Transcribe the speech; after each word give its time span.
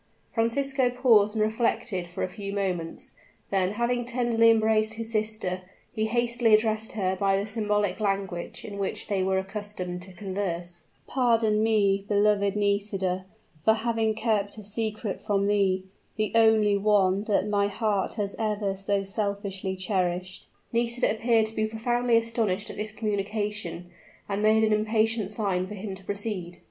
Francisco 0.33 0.89
paused 0.89 1.35
and 1.35 1.43
reflected 1.43 2.07
for 2.07 2.23
a 2.23 2.27
few 2.27 2.51
moments; 2.53 3.11
then, 3.51 3.73
having 3.73 4.03
tenderly 4.03 4.49
embraced 4.49 4.95
his 4.95 5.11
sister, 5.11 5.61
he 5.93 6.05
hastily 6.07 6.55
addressed 6.55 6.93
her 6.93 7.15
by 7.15 7.37
the 7.37 7.45
symbolic 7.45 7.99
language 7.99 8.65
in 8.65 8.79
which 8.79 9.05
they 9.05 9.21
were 9.21 9.37
accustomed 9.37 10.01
to 10.01 10.11
converse: 10.11 10.85
"Pardon 11.05 11.61
me, 11.63 12.03
beloved 12.07 12.55
Nisida, 12.55 13.27
for 13.63 13.75
having 13.75 14.15
kept 14.15 14.57
a 14.57 14.63
secret 14.63 15.21
from 15.21 15.45
thee 15.45 15.83
the 16.15 16.31
only 16.33 16.75
one 16.75 17.25
that 17.25 17.47
my 17.47 17.67
heart 17.67 18.15
has 18.15 18.35
ever 18.39 18.75
so 18.75 19.03
selfishly 19.03 19.75
cherished." 19.75 20.47
Nisida 20.73 21.11
appeared 21.11 21.45
to 21.45 21.53
be 21.55 21.67
profoundly 21.67 22.17
astonished 22.17 22.71
at 22.71 22.75
this 22.75 22.91
communication, 22.91 23.91
and 24.27 24.41
made 24.41 24.63
an 24.63 24.73
impatient 24.73 25.29
sign 25.29 25.67
for 25.67 25.75
him 25.75 25.93
to 25.93 26.03
proceed. 26.03 26.57